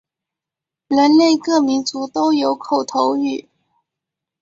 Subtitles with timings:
[0.87, 3.47] 人类各民族都有口头语。